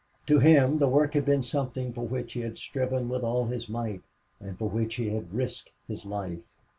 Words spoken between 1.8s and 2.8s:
for which he had